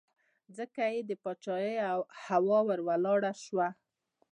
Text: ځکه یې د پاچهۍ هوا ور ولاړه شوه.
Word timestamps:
ځکه 0.57 0.81
یې 0.93 0.99
د 1.09 1.11
پاچهۍ 1.23 1.71
هوا 2.25 2.59
ور 2.67 2.79
ولاړه 2.87 3.31
شوه. 3.43 3.67